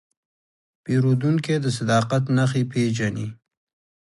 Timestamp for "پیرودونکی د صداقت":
0.83-2.23